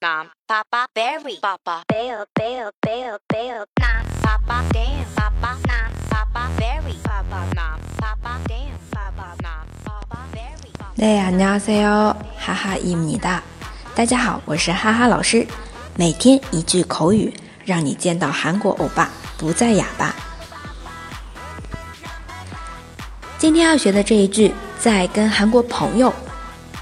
[0.00, 6.96] Nam Papa Berry Papa Bear Bear Bear Bear Nam Papa Damn Papa Nam Papa Berry
[7.04, 13.42] Papa Nam Papa Damn Papa Nam Papa Berry Papa 对，안녕하세요，哈哈伊米达。
[13.94, 15.46] 大家好，我是哈哈老师，
[15.96, 17.32] 每天一句口语，
[17.64, 20.14] 让你见到韩国欧巴不再哑巴。
[23.38, 26.12] 今天要学的这一句，在跟韩国朋友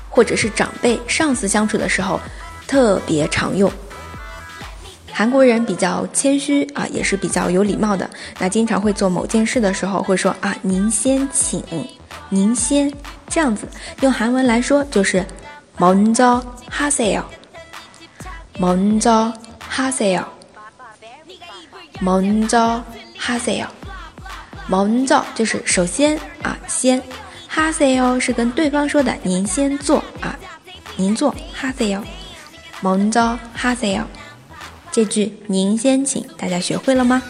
[0.08, 2.20] 或者是长辈、上司相处的时候
[2.66, 3.70] 特别常用。
[5.12, 8.08] 韩国人比较谦虚啊，也是比较有礼貌的。
[8.38, 11.62] 那经常会做某件事的时候，会说啊，您先请，
[12.28, 12.90] 您先
[13.28, 13.68] 这样子。
[14.00, 15.26] 用韩文来说就是
[15.78, 17.24] 먼저하세 요，
[18.58, 20.24] 먼저하세 요，
[22.00, 23.66] 먼저하세 요。
[24.68, 27.02] 먼저就是首先啊，先，
[27.52, 30.38] 하세요是跟对方说的，您先做啊，
[30.96, 32.00] 您做하세 요，
[32.82, 34.04] 먼저하세 요。
[34.90, 37.22] 这句您先请，大家学会了吗？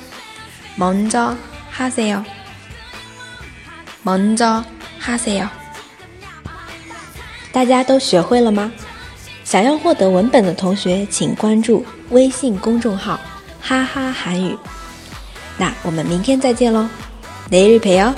[0.77, 2.25] 먼저하세 요，
[4.03, 5.48] 먼저하세 요。
[7.53, 8.73] 大家都学会了吗？
[9.45, 13.19] 想要获得文本的同学，请关注微信公众号“
[13.61, 14.56] 哈哈韩语”。
[15.59, 16.89] 那我们明天再见喽。
[17.50, 18.14] 내일 봬요.